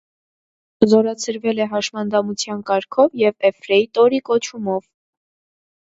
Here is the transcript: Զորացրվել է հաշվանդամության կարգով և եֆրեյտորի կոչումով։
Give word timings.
Զորացրվել 0.93 1.61
է 1.67 1.67
հաշվանդամության 1.75 2.65
կարգով 2.73 3.23
և 3.27 3.39
եֆրեյտորի 3.51 4.25
կոչումով։ 4.33 4.93